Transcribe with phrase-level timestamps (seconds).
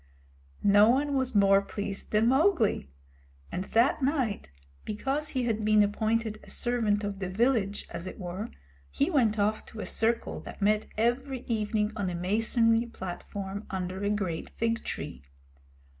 [0.63, 2.89] No one was more pleased than Mowgli;
[3.51, 4.49] and that night,
[4.83, 8.49] because he had been appointed a servant of the village, as it were,
[8.89, 14.03] he went off to a circle that met every evening on a masonry platform under
[14.03, 15.21] a great fig tree.